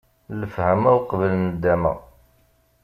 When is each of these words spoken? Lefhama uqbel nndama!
Lefhama 0.39 0.89
uqbel 0.99 1.31
nndama! 1.43 1.93